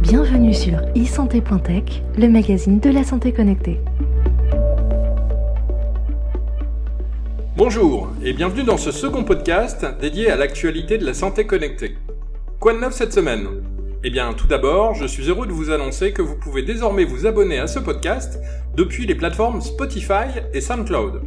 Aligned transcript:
Bienvenue 0.00 0.54
sur 0.54 0.78
e-santé.tech, 0.96 2.02
le 2.16 2.28
magazine 2.28 2.80
de 2.80 2.88
la 2.88 3.04
santé 3.04 3.32
connectée. 3.32 3.80
Bonjour 7.58 8.10
et 8.24 8.32
bienvenue 8.32 8.64
dans 8.64 8.78
ce 8.78 8.90
second 8.90 9.24
podcast 9.24 9.84
dédié 10.00 10.30
à 10.30 10.36
l'actualité 10.36 10.96
de 10.96 11.04
la 11.04 11.12
santé 11.12 11.46
connectée. 11.46 11.98
Quoi 12.60 12.72
de 12.72 12.78
neuf 12.78 12.94
cette 12.94 13.12
semaine? 13.12 13.46
Eh 14.04 14.10
bien 14.10 14.32
tout 14.32 14.46
d'abord, 14.46 14.94
je 14.94 15.06
suis 15.06 15.28
heureux 15.28 15.46
de 15.46 15.52
vous 15.52 15.70
annoncer 15.70 16.12
que 16.12 16.22
vous 16.22 16.34
pouvez 16.34 16.62
désormais 16.62 17.04
vous 17.04 17.26
abonner 17.26 17.58
à 17.58 17.66
ce 17.66 17.78
podcast 17.78 18.40
depuis 18.76 19.06
les 19.06 19.14
plateformes 19.14 19.60
Spotify 19.60 20.40
et 20.52 20.60
SoundCloud, 20.60 21.22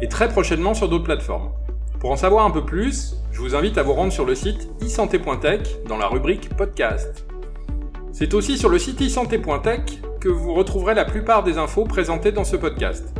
et 0.00 0.08
très 0.08 0.28
prochainement 0.28 0.74
sur 0.74 0.88
d'autres 0.88 1.04
plateformes. 1.04 1.50
Pour 2.00 2.10
en 2.10 2.16
savoir 2.16 2.44
un 2.44 2.50
peu 2.50 2.64
plus, 2.64 3.16
je 3.32 3.40
vous 3.40 3.54
invite 3.54 3.78
à 3.78 3.82
vous 3.82 3.94
rendre 3.94 4.12
sur 4.12 4.24
le 4.24 4.34
site 4.34 4.68
isanté.tech 4.82 5.62
dans 5.88 5.96
la 5.96 6.06
rubrique 6.06 6.50
podcast. 6.56 7.26
C'est 8.12 8.34
aussi 8.34 8.58
sur 8.58 8.68
le 8.68 8.78
site 8.78 9.00
isanté.tech 9.00 10.00
que 10.20 10.28
vous 10.28 10.54
retrouverez 10.54 10.94
la 10.94 11.04
plupart 11.04 11.42
des 11.42 11.58
infos 11.58 11.84
présentées 11.84 12.32
dans 12.32 12.44
ce 12.44 12.56
podcast. 12.56 13.14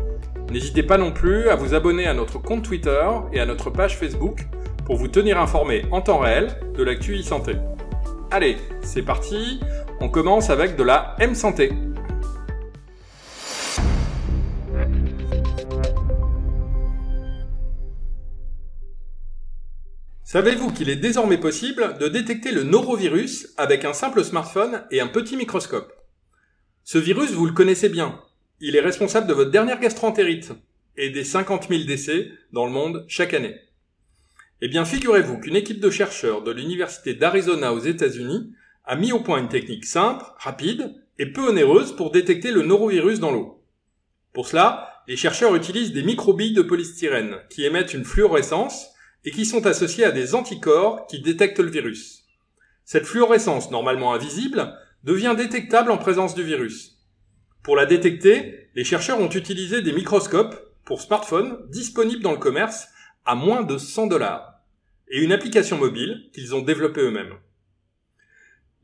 N'hésitez 0.51 0.83
pas 0.83 0.99
non 0.99 1.13
plus 1.13 1.49
à 1.49 1.57
vous 1.57 1.75
abonner 1.75 2.07
à 2.07 2.15
notre 2.15 2.39
compte 2.41 2.63
Twitter 2.63 3.09
et 3.33 3.41
à 3.41 3.47
notre 3.47 3.71
page 3.71 3.97
Facebook 3.97 4.47
pour 4.85 4.97
vous 4.97 5.09
tenir 5.09 5.41
informé 5.41 5.85
en 5.91 6.01
temps 6.01 6.19
réel 6.19 6.49
de 6.77 6.85
l'actu 6.85 7.19
e-santé. 7.19 7.57
Allez, 8.31 8.57
c'est 8.83 9.03
parti, 9.03 9.61
on 10.01 10.09
commence 10.09 10.51
avec 10.51 10.77
de 10.77 10.83
la 10.83 11.17
M-Santé. 11.19 11.73
Savez-vous 20.35 20.73
qu'il 20.73 20.91
est 20.91 20.97
désormais 20.97 21.39
possible 21.39 21.97
de 22.01 22.09
détecter 22.09 22.51
le 22.51 22.65
norovirus 22.65 23.55
avec 23.57 23.85
un 23.85 23.93
simple 23.93 24.25
smartphone 24.25 24.83
et 24.91 24.99
un 24.99 25.07
petit 25.07 25.37
microscope? 25.37 25.93
Ce 26.83 26.99
virus, 26.99 27.31
vous 27.31 27.47
le 27.47 27.53
connaissez 27.53 27.89
bien. 27.89 28.21
Il 28.59 28.75
est 28.75 28.81
responsable 28.81 29.29
de 29.29 29.33
votre 29.33 29.53
dernière 29.53 29.79
gastroentérite 29.79 30.51
et 30.97 31.11
des 31.11 31.23
50 31.23 31.69
000 31.69 31.85
décès 31.85 32.33
dans 32.53 32.67
le 32.67 32.73
monde 32.73 33.05
chaque 33.07 33.33
année. 33.33 33.61
Eh 34.61 34.67
bien, 34.67 34.85
figurez-vous 34.85 35.39
qu'une 35.39 35.55
équipe 35.55 35.79
de 35.79 35.89
chercheurs 35.89 36.43
de 36.43 36.51
l'Université 36.51 37.15
d'Arizona 37.15 37.73
aux 37.73 37.79
États-Unis 37.79 38.53
a 38.87 38.97
mis 38.97 39.13
au 39.13 39.21
point 39.21 39.39
une 39.39 39.49
technique 39.49 39.85
simple, 39.85 40.25
rapide 40.39 40.97
et 41.21 41.27
peu 41.31 41.47
onéreuse 41.47 41.95
pour 41.95 42.11
détecter 42.11 42.51
le 42.51 42.63
norovirus 42.63 43.21
dans 43.21 43.31
l'eau. 43.31 43.63
Pour 44.33 44.49
cela, 44.49 45.05
les 45.07 45.17
chercheurs 45.17 45.55
utilisent 45.55 45.93
des 45.93 46.03
microbilles 46.03 46.55
de 46.55 46.63
polystyrène 46.63 47.37
qui 47.51 47.65
émettent 47.65 47.95
une 47.95 48.05
fluorescence 48.05 48.94
et 49.25 49.31
qui 49.31 49.47
sont 49.47 49.67
associés 49.67 50.05
à 50.05 50.13
des 50.13 50.35
anticorps 50.35 51.07
qui 51.07 51.21
détectent 51.21 51.61
le 51.61 51.71
virus. 51.71 52.25
Cette 52.85 53.07
fluorescence, 53.07 53.71
normalement 53.71 54.13
invisible, 54.13 54.75
devient 55.05 55.35
détectable 55.37 55.91
en 55.91 55.99
présence 55.99 56.35
du 56.35 56.43
virus. 56.43 56.99
Pour 57.63 57.77
la 57.77 57.87
détecter, 57.87 58.69
les 58.75 58.85
chercheurs 58.85 59.21
ont 59.21 59.31
utilisé 59.31 59.81
des 59.81 59.93
microscopes 59.93 60.57
pour 60.85 61.01
smartphones 61.01 61.59
disponibles 61.71 62.23
dans 62.23 62.33
le 62.33 62.39
commerce 62.39 62.89
à 63.25 63.35
moins 63.35 63.63
de 63.63 63.79
100 63.79 64.09
dollars 64.09 64.61
et 65.09 65.23
une 65.23 65.33
application 65.33 65.79
mobile 65.79 66.29
qu'ils 66.35 66.55
ont 66.55 66.63
développée 66.63 67.01
eux-mêmes. 67.01 67.35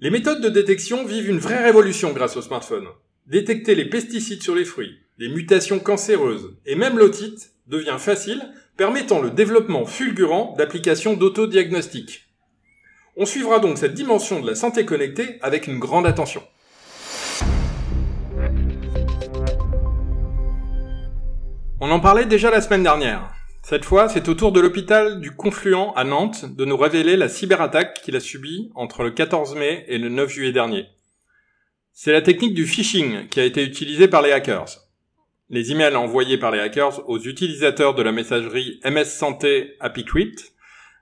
Les 0.01 0.11
méthodes 0.11 0.41
de 0.41 0.49
détection 0.49 1.05
vivent 1.05 1.29
une 1.29 1.39
vraie 1.39 1.63
révolution 1.63 2.13
grâce 2.13 2.37
au 2.37 2.43
smartphone. 2.43 2.89
Détecter 3.27 3.75
les 3.75 3.89
pesticides 3.89 4.43
sur 4.43 4.55
les 4.55 4.65
fruits, 4.65 4.99
les 5.19 5.29
mutations 5.29 5.79
cancéreuses 5.79 6.57
et 6.65 6.75
même 6.75 6.99
l'otite 6.99 7.53
devient 7.71 7.97
facile 7.99 8.43
permettant 8.77 9.21
le 9.21 9.31
développement 9.31 9.87
fulgurant 9.87 10.55
d'applications 10.59 11.15
d'autodiagnostic. 11.15 12.27
On 13.17 13.25
suivra 13.25 13.59
donc 13.59 13.79
cette 13.79 13.95
dimension 13.95 14.41
de 14.41 14.47
la 14.49 14.55
santé 14.55 14.85
connectée 14.85 15.39
avec 15.41 15.67
une 15.67 15.79
grande 15.79 16.07
attention. 16.07 16.43
On 21.81 21.91
en 21.91 22.01
parlait 22.01 22.27
déjà 22.27 22.51
la 22.51 22.61
semaine 22.61 22.83
dernière. 22.83 23.31
Cette 23.63 23.85
fois, 23.85 24.09
c'est 24.09 24.29
au 24.29 24.35
tour 24.35 24.53
de 24.53 24.61
l'hôpital 24.61 25.21
du 25.21 25.31
Confluent 25.31 25.93
à 25.95 26.05
Nantes 26.05 26.45
de 26.45 26.65
nous 26.65 26.77
révéler 26.77 27.17
la 27.17 27.29
cyberattaque 27.29 28.01
qu'il 28.03 28.17
a 28.17 28.21
subie 28.21 28.71
entre 28.75 29.03
le 29.03 29.11
14 29.11 29.55
mai 29.55 29.85
et 29.87 29.99
le 29.99 30.09
9 30.09 30.29
juillet 30.29 30.53
dernier. 30.53 30.87
C'est 31.93 32.13
la 32.13 32.23
technique 32.23 32.55
du 32.55 32.67
phishing 32.67 33.29
qui 33.29 33.41
a 33.41 33.45
été 33.45 33.63
utilisée 33.63 34.09
par 34.09 34.23
les 34.23 34.33
hackers 34.33 34.90
les 35.51 35.73
emails 35.73 35.97
envoyés 35.97 36.39
par 36.39 36.53
les 36.53 36.61
hackers 36.61 37.09
aux 37.09 37.19
utilisateurs 37.19 37.95
de 37.97 38.03
la 38.03 38.13
messagerie 38.13 38.81
MS 38.85 39.07
Santé 39.07 39.77
HappyQuit 39.81 40.37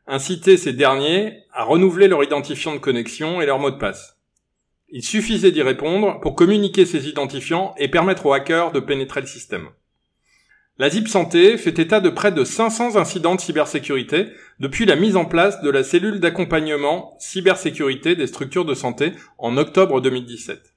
incitaient 0.06 0.56
ces 0.56 0.72
derniers 0.72 1.44
à 1.53 1.64
renouveler 1.64 2.09
leur 2.09 2.25
identifiant 2.25 2.72
de 2.72 2.78
connexion 2.78 3.42
et 3.42 3.47
leur 3.47 3.59
mot 3.59 3.70
de 3.70 3.76
passe. 3.76 4.16
Il 4.88 5.03
suffisait 5.03 5.53
d'y 5.53 5.60
répondre 5.60 6.19
pour 6.20 6.34
communiquer 6.34 6.86
ces 6.86 7.09
identifiants 7.09 7.75
et 7.76 7.88
permettre 7.88 8.25
aux 8.25 8.32
hackers 8.32 8.72
de 8.72 8.81
pénétrer 8.81 9.20
le 9.20 9.26
système. 9.26 9.69
La 10.78 10.88
ZIP 10.88 11.09
Santé 11.09 11.59
fait 11.59 11.78
état 11.78 12.00
de 12.00 12.09
près 12.09 12.32
de 12.32 12.42
500 12.42 12.97
incidents 12.97 13.34
de 13.34 13.41
cybersécurité 13.41 14.28
depuis 14.60 14.86
la 14.86 14.97
mise 14.97 15.16
en 15.16 15.26
place 15.26 15.60
de 15.60 15.69
la 15.69 15.84
cellule 15.84 16.20
d'accompagnement 16.20 17.16
cybersécurité 17.19 18.16
des 18.16 18.28
structures 18.28 18.65
de 18.65 18.75
santé 18.75 19.12
en 19.36 19.59
octobre 19.59 20.00
2017. 20.00 20.72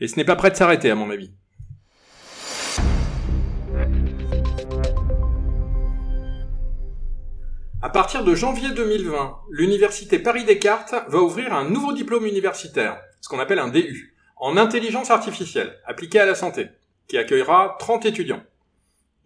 Et 0.00 0.06
ce 0.06 0.16
n'est 0.16 0.24
pas 0.24 0.36
prêt 0.36 0.50
de 0.52 0.56
s'arrêter 0.56 0.90
à 0.90 0.94
mon 0.94 1.10
avis. 1.10 1.32
À 7.82 7.90
partir 7.90 8.24
de 8.24 8.34
janvier 8.34 8.70
2020, 8.70 9.36
l'université 9.50 10.18
Paris 10.18 10.44
Descartes 10.44 10.94
va 11.08 11.18
ouvrir 11.18 11.52
un 11.52 11.68
nouveau 11.68 11.92
diplôme 11.92 12.24
universitaire, 12.24 12.98
ce 13.20 13.28
qu'on 13.28 13.38
appelle 13.38 13.58
un 13.58 13.68
DU, 13.68 14.16
en 14.36 14.56
intelligence 14.56 15.10
artificielle, 15.10 15.78
appliquée 15.84 16.18
à 16.18 16.24
la 16.24 16.34
santé, 16.34 16.68
qui 17.06 17.18
accueillera 17.18 17.76
30 17.78 18.06
étudiants. 18.06 18.42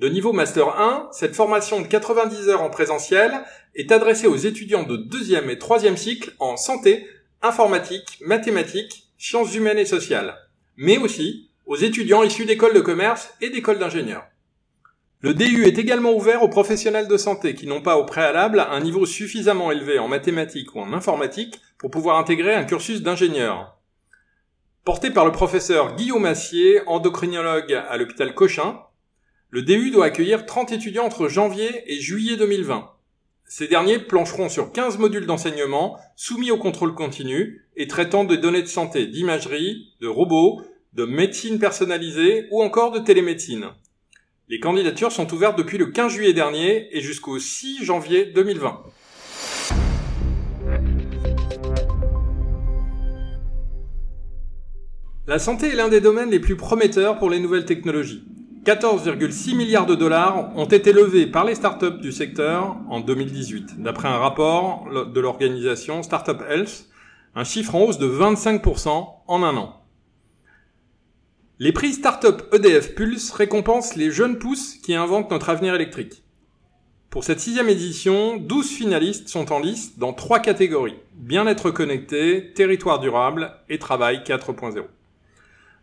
De 0.00 0.08
niveau 0.08 0.32
Master 0.32 0.80
1, 0.80 1.10
cette 1.12 1.36
formation 1.36 1.80
de 1.80 1.86
90 1.86 2.48
heures 2.48 2.62
en 2.62 2.70
présentiel 2.70 3.40
est 3.76 3.92
adressée 3.92 4.26
aux 4.26 4.36
étudiants 4.36 4.82
de 4.82 4.96
deuxième 4.96 5.48
et 5.48 5.58
troisième 5.58 5.96
cycle 5.96 6.34
en 6.40 6.56
santé, 6.56 7.06
informatique, 7.42 8.18
mathématiques, 8.20 9.06
sciences 9.16 9.54
humaines 9.54 9.78
et 9.78 9.86
sociales, 9.86 10.36
mais 10.76 10.98
aussi 10.98 11.48
aux 11.66 11.76
étudiants 11.76 12.24
issus 12.24 12.46
d'écoles 12.46 12.74
de 12.74 12.80
commerce 12.80 13.32
et 13.40 13.50
d'écoles 13.50 13.78
d'ingénieurs. 13.78 14.26
Le 15.22 15.34
DU 15.34 15.64
est 15.64 15.76
également 15.76 16.14
ouvert 16.14 16.42
aux 16.42 16.48
professionnels 16.48 17.06
de 17.06 17.18
santé 17.18 17.54
qui 17.54 17.66
n'ont 17.66 17.82
pas 17.82 17.98
au 17.98 18.06
préalable 18.06 18.58
un 18.58 18.80
niveau 18.80 19.04
suffisamment 19.04 19.70
élevé 19.70 19.98
en 19.98 20.08
mathématiques 20.08 20.74
ou 20.74 20.80
en 20.80 20.94
informatique 20.94 21.60
pour 21.76 21.90
pouvoir 21.90 22.16
intégrer 22.16 22.54
un 22.54 22.64
cursus 22.64 23.02
d'ingénieur. 23.02 23.76
Porté 24.82 25.10
par 25.10 25.26
le 25.26 25.32
professeur 25.32 25.94
Guillaume 25.94 26.22
Massier, 26.22 26.80
endocrinologue 26.86 27.74
à 27.74 27.98
l'hôpital 27.98 28.34
Cochin, 28.34 28.80
le 29.50 29.60
DU 29.60 29.90
doit 29.90 30.06
accueillir 30.06 30.46
30 30.46 30.72
étudiants 30.72 31.04
entre 31.04 31.28
janvier 31.28 31.84
et 31.86 32.00
juillet 32.00 32.38
2020. 32.38 32.90
Ces 33.44 33.68
derniers 33.68 33.98
plancheront 33.98 34.48
sur 34.48 34.72
15 34.72 34.96
modules 34.96 35.26
d'enseignement 35.26 35.98
soumis 36.16 36.50
au 36.50 36.56
contrôle 36.56 36.94
continu 36.94 37.66
et 37.76 37.88
traitant 37.88 38.24
de 38.24 38.36
données 38.36 38.62
de 38.62 38.68
santé, 38.68 39.06
d'imagerie, 39.06 39.92
de 40.00 40.08
robots, 40.08 40.62
de 40.94 41.04
médecine 41.04 41.58
personnalisée 41.58 42.46
ou 42.50 42.62
encore 42.62 42.90
de 42.90 43.00
télémédecine. 43.00 43.66
Les 44.50 44.58
candidatures 44.58 45.12
sont 45.12 45.32
ouvertes 45.32 45.56
depuis 45.56 45.78
le 45.78 45.86
15 45.86 46.10
juillet 46.10 46.32
dernier 46.32 46.88
et 46.90 47.00
jusqu'au 47.00 47.38
6 47.38 47.84
janvier 47.84 48.24
2020. 48.24 48.82
La 55.28 55.38
santé 55.38 55.68
est 55.68 55.76
l'un 55.76 55.86
des 55.86 56.00
domaines 56.00 56.30
les 56.30 56.40
plus 56.40 56.56
prometteurs 56.56 57.20
pour 57.20 57.30
les 57.30 57.38
nouvelles 57.38 57.64
technologies. 57.64 58.24
14,6 58.64 59.54
milliards 59.54 59.86
de 59.86 59.94
dollars 59.94 60.50
ont 60.56 60.64
été 60.64 60.92
levés 60.92 61.28
par 61.28 61.44
les 61.44 61.54
startups 61.54 62.00
du 62.00 62.10
secteur 62.10 62.76
en 62.88 62.98
2018, 62.98 63.80
d'après 63.80 64.08
un 64.08 64.18
rapport 64.18 64.88
de 64.90 65.20
l'organisation 65.20 66.02
Startup 66.02 66.42
Health, 66.50 66.86
un 67.36 67.44
chiffre 67.44 67.76
en 67.76 67.82
hausse 67.82 67.98
de 67.98 68.08
25% 68.08 68.88
en 69.28 69.42
un 69.44 69.56
an. 69.56 69.79
Les 71.62 71.72
prix 71.72 71.92
Startup 71.92 72.42
EDF 72.54 72.94
Pulse 72.94 73.30
récompensent 73.32 73.94
les 73.94 74.10
jeunes 74.10 74.38
pousses 74.38 74.76
qui 74.76 74.94
inventent 74.94 75.30
notre 75.30 75.50
avenir 75.50 75.74
électrique. 75.74 76.22
Pour 77.10 77.22
cette 77.22 77.38
sixième 77.38 77.68
édition, 77.68 78.38
12 78.38 78.70
finalistes 78.70 79.28
sont 79.28 79.52
en 79.52 79.58
liste 79.58 79.98
dans 79.98 80.14
trois 80.14 80.40
catégories. 80.40 80.96
Bien-être 81.16 81.70
connecté, 81.70 82.54
territoire 82.54 82.98
durable 82.98 83.52
et 83.68 83.78
travail 83.78 84.22
4.0. 84.24 84.84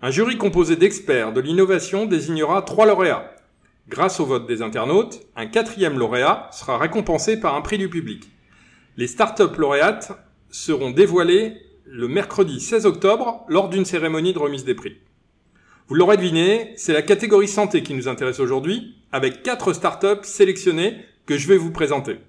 Un 0.01 0.09
jury 0.09 0.39
composé 0.39 0.77
d'experts 0.77 1.31
de 1.31 1.41
l'innovation 1.41 2.07
désignera 2.07 2.63
trois 2.63 2.87
lauréats. 2.87 3.35
Grâce 3.87 4.19
au 4.19 4.25
vote 4.25 4.47
des 4.47 4.63
internautes, 4.63 5.27
un 5.35 5.45
quatrième 5.45 5.99
lauréat 5.99 6.49
sera 6.53 6.79
récompensé 6.79 7.39
par 7.39 7.53
un 7.53 7.61
prix 7.61 7.77
du 7.77 7.87
public. 7.87 8.27
Les 8.95 9.05
startups 9.05 9.55
lauréates 9.59 10.11
seront 10.49 10.89
dévoilées 10.89 11.53
le 11.85 12.07
mercredi 12.07 12.61
16 12.61 12.87
octobre 12.87 13.45
lors 13.47 13.69
d'une 13.69 13.85
cérémonie 13.85 14.33
de 14.33 14.39
remise 14.39 14.65
des 14.65 14.73
prix. 14.73 14.97
Vous 15.87 15.95
l'aurez 15.95 16.17
deviné, 16.17 16.73
c'est 16.75 16.91
la 16.91 17.01
catégorie 17.01 17.47
santé 17.47 17.81
qui 17.81 17.93
nous 17.93 18.09
intéresse 18.09 18.41
aujourd'hui, 18.41 18.97
avec 19.13 19.41
quatre 19.41 19.71
startups 19.71 20.23
sélectionnées 20.23 20.97
que 21.25 21.37
je 21.37 21.47
vais 21.47 21.55
vous 21.55 21.71
présenter. 21.71 22.19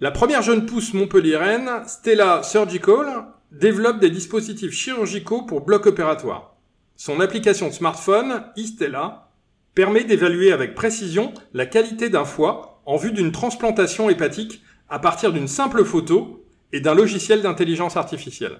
La 0.00 0.10
première 0.10 0.42
jeune 0.42 0.66
pousse 0.66 0.92
montpelliéraine, 0.92 1.70
Stella 1.86 2.42
Surgical, 2.42 3.26
développe 3.52 4.00
des 4.00 4.10
dispositifs 4.10 4.72
chirurgicaux 4.72 5.42
pour 5.42 5.60
bloc 5.60 5.86
opératoire. 5.86 6.56
Son 6.96 7.20
application 7.20 7.70
smartphone, 7.70 8.42
eStella, 8.56 9.30
permet 9.76 10.02
d'évaluer 10.02 10.50
avec 10.50 10.74
précision 10.74 11.32
la 11.52 11.66
qualité 11.66 12.08
d'un 12.08 12.24
foie 12.24 12.82
en 12.86 12.96
vue 12.96 13.12
d'une 13.12 13.30
transplantation 13.30 14.10
hépatique 14.10 14.62
à 14.88 14.98
partir 14.98 15.32
d'une 15.32 15.48
simple 15.48 15.84
photo 15.84 16.44
et 16.72 16.80
d'un 16.80 16.94
logiciel 16.94 17.40
d'intelligence 17.40 17.96
artificielle. 17.96 18.58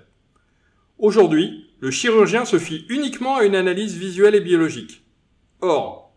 Aujourd'hui, 1.05 1.67
le 1.81 1.91
chirurgien 1.91 2.47
se 2.47 2.59
fie 2.59 2.87
uniquement 2.89 3.37
à 3.37 3.45
une 3.45 3.57
analyse 3.57 3.95
visuelle 3.95 4.35
et 4.35 4.41
biologique. 4.41 5.05
Or, 5.61 6.17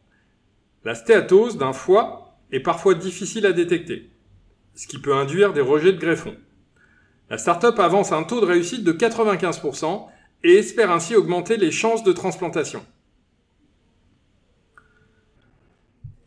la 0.86 0.96
stéatose 0.96 1.58
d'un 1.58 1.74
foie 1.74 2.40
est 2.54 2.62
parfois 2.62 2.94
difficile 2.94 3.46
à 3.46 3.52
détecter, 3.52 4.10
ce 4.76 4.88
qui 4.88 4.98
peut 4.98 5.14
induire 5.14 5.52
des 5.52 5.60
rejets 5.60 5.92
de 5.92 6.00
greffons. 6.00 6.38
La 7.30 7.38
start-up 7.38 7.78
avance 7.80 8.14
un 8.14 8.24
taux 8.24 8.40
de 8.40 8.46
réussite 8.46 8.86
de 8.86 8.94
95% 8.94 10.06
et 10.46 10.54
espère 10.54 10.90
ainsi 10.90 11.18
augmenter 11.18 11.58
les 11.58 11.72
chances 11.72 12.06
de 12.06 12.14
transplantation. 12.14 12.82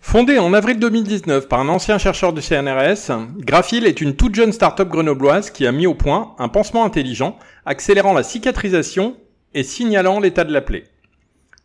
Fondée 0.03 0.39
en 0.39 0.55
avril 0.55 0.79
2019 0.79 1.47
par 1.47 1.61
un 1.61 1.69
ancien 1.69 1.99
chercheur 1.99 2.33
du 2.33 2.41
CNRS, 2.41 3.13
Graphil 3.39 3.87
est 3.87 4.01
une 4.01 4.17
toute 4.17 4.35
jeune 4.35 4.51
start-up 4.51 4.89
grenobloise 4.89 5.51
qui 5.51 5.67
a 5.67 5.73
mis 5.73 5.87
au 5.87 5.95
point 5.95 6.35
un 6.39 6.49
pansement 6.49 6.85
intelligent 6.85 7.39
accélérant 7.65 8.15
la 8.15 8.25
cicatrisation 8.25 9.17
et 9.55 9.63
signalant 9.63 10.19
l'état 10.19 10.45
de 10.45 10.53
la 10.53 10.63
plaie. 10.63 10.85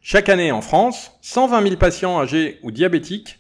Chaque 0.02 0.30
année 0.30 0.52
en 0.52 0.62
France, 0.62 1.14
120 1.22 1.64
000 1.64 1.76
patients 1.78 2.20
âgés 2.20 2.60
ou 2.62 2.72
diabétiques 2.72 3.40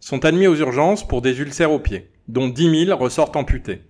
sont 0.00 0.24
admis 0.24 0.46
aux 0.46 0.56
urgences 0.56 1.06
pour 1.06 1.20
des 1.20 1.40
ulcères 1.40 1.72
aux 1.72 1.80
pieds, 1.80 2.08
dont 2.28 2.48
10 2.48 2.86
000 2.86 2.96
ressortent 2.96 3.36
amputés. 3.36 3.82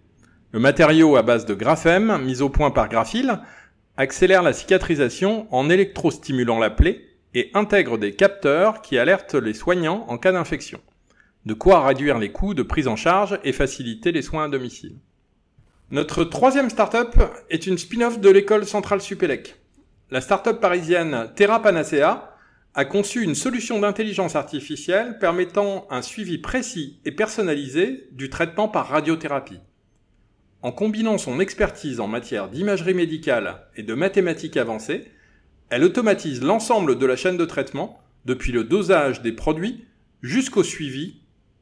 Le 0.51 0.59
matériau 0.59 1.17
à 1.17 1.23
base 1.23 1.45
de 1.47 1.55
graphème, 1.55 2.19
mis 2.25 2.41
au 2.41 2.49
point 2.49 2.71
par 2.71 2.89
Graphil, 2.89 3.39
accélère 3.97 4.43
la 4.43 4.55
cicatrisation 4.55 5.47
en 5.51 5.71
électrostimulant 5.71 6.59
la 6.59 6.71
plaie 6.71 7.06
et 7.37 7.51
intègre 7.53 7.99
des 7.99 8.13
capteurs 8.13 8.81
qui 8.81 8.97
alertent 8.97 9.35
les 9.35 9.53
soignants 9.53 10.07
en 10.09 10.17
cas 10.17 10.33
d'infection. 10.33 10.81
De 11.45 11.53
quoi 11.53 11.87
réduire 11.87 12.19
les 12.19 12.33
coûts 12.33 12.55
de 12.55 12.63
prise 12.63 12.89
en 12.89 12.97
charge 12.97 13.39
et 13.45 13.53
faciliter 13.53 14.11
les 14.11 14.23
soins 14.23 14.47
à 14.47 14.49
domicile. 14.49 14.97
Notre 15.91 16.25
troisième 16.25 16.71
startup 16.71 17.15
est 17.51 17.67
une 17.67 17.77
spin-off 17.77 18.21
de 18.21 18.31
l'école 18.31 18.65
centrale 18.65 19.03
Supélec. 19.03 19.57
La 20.11 20.23
startup 20.23 20.61
parisienne 20.61 21.31
Terra 21.37 21.61
Panacea 21.61 22.33
a 22.75 22.85
conçu 22.87 23.23
une 23.23 23.35
solution 23.35 23.81
d'intelligence 23.81 24.35
artificielle 24.35 25.19
permettant 25.19 25.87
un 25.91 26.01
suivi 26.01 26.39
précis 26.39 27.01
et 27.05 27.13
personnalisé 27.13 28.09
du 28.13 28.31
traitement 28.31 28.69
par 28.69 28.89
radiothérapie. 28.89 29.61
En 30.63 30.73
combinant 30.73 31.19
son 31.19 31.39
expertise 31.39 32.01
en 32.01 32.07
matière 32.07 32.49
d'imagerie 32.49 32.95
médicale 32.95 33.67
et 33.77 33.83
de 33.83 33.93
mathématiques 33.93 34.57
avancées, 34.57 35.05
elle 35.71 35.85
automatise 35.85 36.43
l'ensemble 36.43 36.99
de 36.99 37.07
la 37.07 37.17
chaîne 37.17 37.37
de 37.37 37.45
traitement, 37.45 38.01
depuis 38.25 38.53
le 38.53 38.65
dosage 38.65 39.23
des 39.23 39.33
produits 39.33 39.85
jusqu'au 40.23 40.63
suivi 40.63 41.21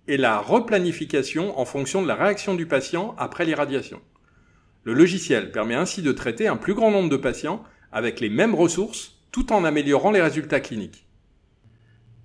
et 0.09 0.17
la 0.17 0.39
replanification 0.39 1.59
en 1.59 1.65
fonction 1.65 2.03
de 2.03 2.09
la 2.09 2.15
réaction 2.15 2.55
du 2.55 2.67
patient 2.67 3.15
après 3.19 3.45
l'irradiation. 3.45 4.01
Le 4.83 4.93
logiciel 4.93 5.51
permet 5.51 5.75
ainsi 5.75 6.03
de 6.03 6.13
traiter 6.13 6.47
un 6.47 6.57
plus 6.57 6.75
grand 6.75 6.91
nombre 6.91 7.09
de 7.09 7.17
patients 7.17 7.63
avec 7.93 8.21
les 8.21 8.29
mêmes 8.29 8.55
ressources 8.55 9.19
tout 9.33 9.53
en 9.53 9.65
améliorant 9.65 10.11
les 10.11 10.21
résultats 10.21 10.61
cliniques. 10.61 11.07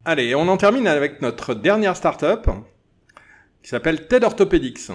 Allez, 0.06 0.36
on 0.36 0.48
en 0.48 0.58
termine 0.58 0.88
avec 0.88 1.22
notre 1.22 1.54
dernière 1.54 1.96
startup 1.96 2.50
qui 3.64 3.70
s'appelle 3.70 4.08
TED 4.08 4.24
Orthopedics. 4.24 4.92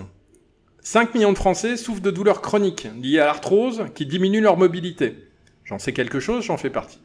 5 0.80 1.14
millions 1.14 1.32
de 1.32 1.38
Français 1.38 1.76
souffrent 1.76 2.02
de 2.02 2.10
douleurs 2.10 2.42
chroniques 2.42 2.88
liées 3.00 3.18
à 3.18 3.26
l'arthrose 3.26 3.86
qui 3.94 4.04
diminuent 4.06 4.42
leur 4.42 4.58
mobilité. 4.58 5.28
J'en 5.64 5.78
sais 5.78 5.92
quelque 5.92 6.20
chose, 6.20 6.44
j'en 6.44 6.56
fais 6.56 6.70
partie. 6.70 7.00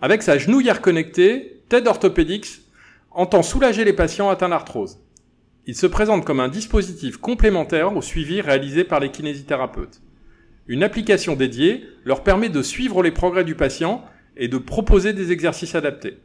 Avec 0.00 0.22
sa 0.22 0.38
genouillère 0.38 0.80
connectée, 0.80 1.60
TED 1.68 1.86
Orthopedics 1.86 2.62
entend 3.10 3.42
soulager 3.42 3.84
les 3.84 3.92
patients 3.92 4.30
atteints 4.30 4.48
d'arthrose. 4.48 4.98
Il 5.66 5.74
se 5.74 5.86
présente 5.86 6.24
comme 6.24 6.40
un 6.40 6.48
dispositif 6.48 7.16
complémentaire 7.16 7.96
au 7.96 8.02
suivi 8.02 8.40
réalisé 8.40 8.84
par 8.84 9.00
les 9.00 9.10
kinésithérapeutes. 9.10 10.02
Une 10.66 10.82
application 10.82 11.36
dédiée 11.36 11.84
leur 12.04 12.22
permet 12.22 12.48
de 12.48 12.62
suivre 12.62 13.02
les 13.02 13.10
progrès 13.10 13.44
du 13.44 13.54
patient 13.54 14.04
et 14.36 14.48
de 14.48 14.58
proposer 14.58 15.12
des 15.12 15.30
exercices 15.30 15.74
adaptés. 15.74 16.18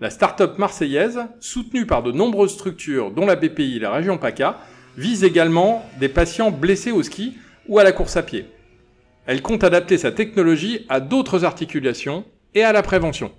La 0.00 0.08
start-up 0.08 0.58
marseillaise, 0.58 1.20
soutenue 1.40 1.86
par 1.86 2.02
de 2.02 2.10
nombreuses 2.10 2.54
structures 2.54 3.10
dont 3.10 3.26
la 3.26 3.36
BPI 3.36 3.76
et 3.76 3.80
la 3.80 3.92
région 3.92 4.16
PACA, 4.16 4.58
vise 4.96 5.24
également 5.24 5.84
des 5.98 6.08
patients 6.08 6.50
blessés 6.50 6.90
au 6.90 7.02
ski 7.02 7.36
ou 7.68 7.78
à 7.78 7.84
la 7.84 7.92
course 7.92 8.16
à 8.16 8.22
pied. 8.22 8.46
Elle 9.26 9.42
compte 9.42 9.64
adapter 9.64 9.98
sa 9.98 10.12
technologie 10.12 10.86
à 10.88 11.00
d'autres 11.00 11.44
articulations 11.44 12.24
et 12.54 12.62
à 12.62 12.72
la 12.72 12.82
prévention. 12.82 13.32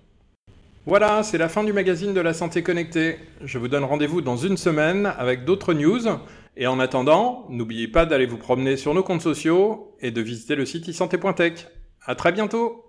Voilà, 0.86 1.22
c'est 1.22 1.38
la 1.38 1.50
fin 1.50 1.64
du 1.64 1.74
magazine 1.74 2.14
de 2.14 2.22
la 2.22 2.34
santé 2.34 2.64
connectée. 2.64 3.20
Je 3.44 3.60
vous 3.60 3.68
donne 3.68 3.84
rendez-vous 3.84 4.22
dans 4.22 4.38
une 4.38 4.58
semaine 4.58 5.14
avec 5.18 5.46
d'autres 5.46 5.74
news. 5.74 6.02
Et 6.58 6.68
en 6.68 6.80
attendant, 6.80 7.46
n'oubliez 7.50 7.88
pas 7.88 8.06
d'aller 8.06 8.26
vous 8.26 8.38
promener 8.38 8.78
sur 8.78 8.94
nos 8.94 9.04
comptes 9.04 9.22
sociaux 9.22 9.96
et 10.00 10.12
de 10.12 10.22
visiter 10.22 10.56
le 10.56 10.66
site 10.66 10.88
isanté.tech. 10.88 11.68
À 12.06 12.16
très 12.16 12.32
bientôt! 12.32 12.84